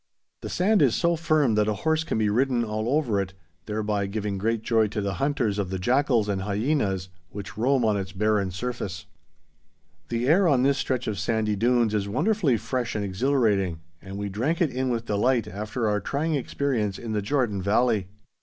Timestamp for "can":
2.03-2.17